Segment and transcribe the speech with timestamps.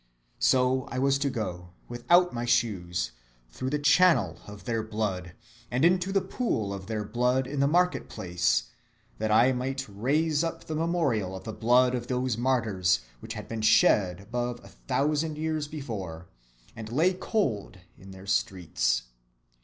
[0.39, 3.11] So I was to go, without my shoes,
[3.51, 5.33] through the channel of their blood,
[5.69, 8.63] and into the pool of their blood in the market‐place,
[9.19, 13.47] that I might raise up the memorial of the blood of those martyrs, which had
[13.47, 16.25] been shed above a thousand years before,
[16.75, 19.03] and lay cold in their streets.